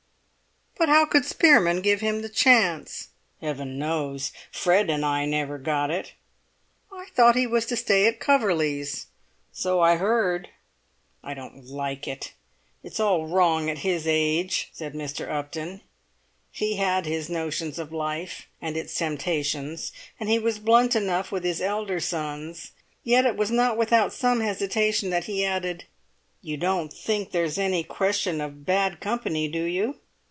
[0.77, 3.09] "But how could Spearman give him the chance?"
[3.39, 4.31] "Heaven knows!
[4.51, 6.13] Fred and I never got it."
[6.91, 9.05] "I thought he was to stay at Coverley's?"
[9.51, 10.49] "So I heard."
[11.23, 12.31] "I don't like it!
[12.83, 15.29] It's all wrong at his age," said Mr.
[15.29, 15.81] Upton.
[16.51, 21.43] He had his notions of life and its temptations, and he was blunt enough with
[21.43, 22.71] his elder sons,
[23.03, 25.85] yet it was not without some hesitation that he added:
[26.41, 29.97] "You don't think there's any question of bad company, do you?"